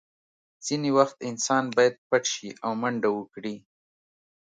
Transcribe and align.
ځینې 0.65 0.89
وخت 0.97 1.17
انسان 1.29 1.63
باید 1.75 1.95
پټ 2.07 2.23
شي 2.33 2.49
او 2.63 2.71
منډه 2.81 3.09
وکړي 3.17 3.55